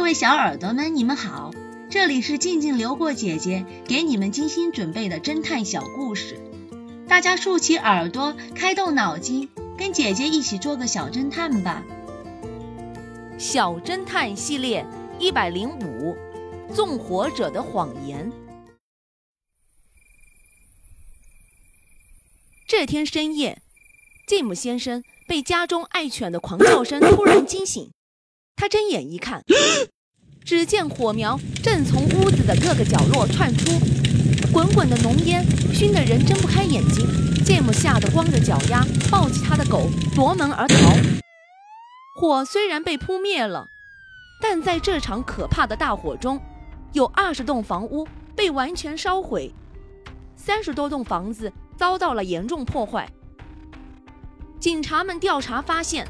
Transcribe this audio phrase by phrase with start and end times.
[0.00, 1.50] 各位小耳朵们，你们好，
[1.90, 6.40] 这里是静静流过姐姐给你们精心准备的侦探小故事，
[7.06, 11.84] 大家竖起耳朵，开动脑筋，跟姐姐一起做个小侦探吧。
[13.38, 14.86] 小侦探系列
[15.18, 16.16] 一百零五，
[16.74, 18.32] 纵火者的谎言。
[22.66, 23.60] 这天深夜，
[24.26, 27.92] 吉姆先生被家中爱犬的狂叫声突然惊醒。
[28.60, 29.42] 他睁眼一看，
[30.44, 33.72] 只见火苗正从屋子的各个角落窜出，
[34.52, 35.42] 滚滚的浓烟
[35.72, 37.06] 熏得人睁不开眼睛。
[37.42, 40.92] 杰姆吓得光着脚丫，抱起他的狗夺门而逃。
[42.20, 43.66] 火虽然被扑灭了，
[44.42, 46.38] 但在这场可怕的大火中，
[46.92, 48.06] 有二十栋房屋
[48.36, 49.54] 被完全烧毁，
[50.36, 51.50] 三十多栋房子。
[51.78, 53.10] 遭到了严重破坏。
[54.58, 56.06] 警察们调查发现，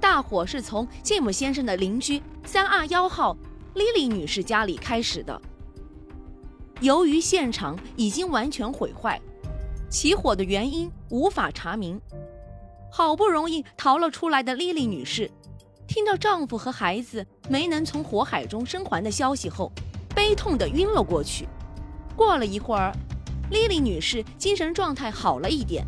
[0.00, 3.36] 大火是从吉姆先生的邻居三二幺号
[3.74, 5.40] 莉莉女士家里开始的。
[6.80, 9.20] 由于现场已经完全毁坏，
[9.90, 12.00] 起火的原因无法查明。
[12.90, 15.30] 好不容易逃了出来的莉莉女士，
[15.86, 19.72] 听到丈夫和孩子没能从火海中生还的消息后，
[20.14, 21.48] 悲痛地晕了过去。
[22.16, 22.92] 过了一会儿。
[23.50, 25.82] 莉莉女士精神状态好了一点。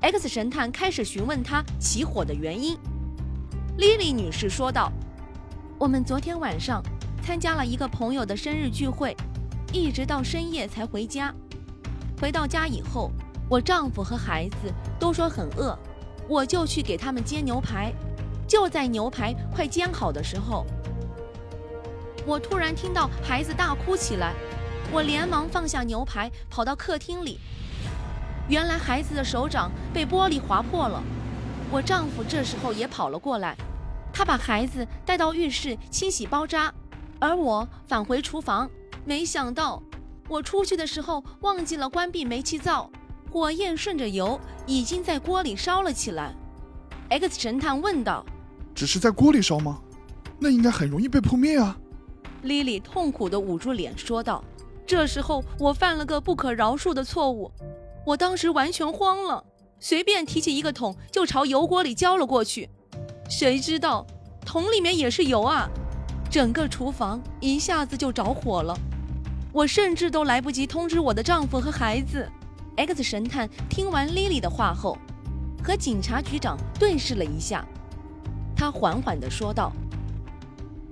[0.00, 2.78] X 神探开始询问她起火的原因。
[3.78, 4.90] 莉莉女士说道
[5.78, 6.82] ：“我们昨天晚上
[7.22, 9.14] 参加了一个朋友的生日聚会，
[9.70, 11.34] 一直到深夜才回家。
[12.18, 13.10] 回到家以后，
[13.50, 15.78] 我丈夫和孩子都说很饿，
[16.26, 17.92] 我就去给他们煎牛排。
[18.48, 20.64] 就在牛排快煎好的时候，
[22.24, 24.32] 我突然听到孩子大哭起来。”
[24.92, 27.40] 我连忙放下牛排，跑到客厅里。
[28.48, 31.02] 原来孩子的手掌被玻璃划破了。
[31.70, 33.56] 我丈夫这时候也跑了过来，
[34.12, 36.72] 他把孩子带到浴室清洗包扎，
[37.18, 38.70] 而我返回厨房。
[39.04, 39.82] 没想到
[40.28, 42.90] 我出去的时候忘记了关闭煤气灶，
[43.30, 46.34] 火焰顺着油已经在锅里烧了起来。
[47.08, 48.24] X 神探问道
[48.74, 49.80] ：“只是在锅里烧吗？
[50.38, 51.76] 那应该很容易被扑灭啊。”
[52.42, 54.42] 莉莉痛苦地捂住脸说道。
[54.86, 57.50] 这时候我犯了个不可饶恕的错误，
[58.06, 59.44] 我当时完全慌了，
[59.78, 62.68] 随便提起一个桶就朝油锅里浇了过去，
[63.28, 64.06] 谁知道
[64.44, 65.68] 桶里面也是油啊，
[66.30, 68.76] 整个厨房一下子就着火了，
[69.52, 72.28] 我甚至都来不及通知我的丈夫和孩子。
[72.76, 74.98] X 神探听完 Lily 的话后，
[75.62, 77.66] 和警察局长对视了一下，
[78.56, 79.72] 他缓缓地说道：“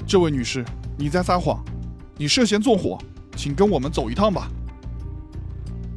[0.07, 0.65] 这位女士，
[0.97, 1.63] 你在撒谎，
[2.17, 2.99] 你涉嫌纵火。”
[3.37, 4.49] 请跟我们走一趟吧。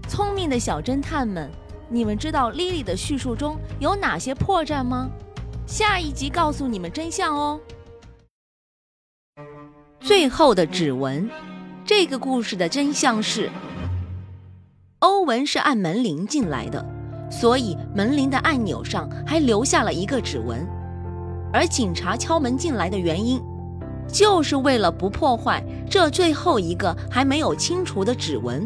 [0.09, 1.51] 聪明的小侦探们，
[1.89, 5.09] 你们知道莉莉的叙述中有哪些破绽吗？
[5.65, 7.59] 下一集告诉你们真相哦。
[9.99, 11.29] 最后的指纹，
[11.85, 13.49] 这个故事的真相是：
[14.99, 16.85] 欧文是按门铃进来的，
[17.29, 20.65] 所以门铃的按钮上还留下了一个指纹。
[21.53, 23.41] 而警察敲门进来的原因。
[24.09, 28.65] 就是为了不破坏这最后一个还没有清除的指纹。